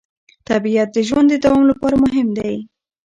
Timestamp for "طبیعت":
0.49-0.89